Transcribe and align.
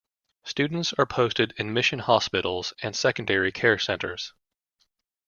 Students 0.45 0.93
are 0.97 1.05
posted 1.05 1.53
in 1.57 1.73
mission 1.73 1.99
hospitals 1.99 2.73
and 2.81 2.95
secondary 2.95 3.51
care 3.51 3.77
centers. 3.77 4.33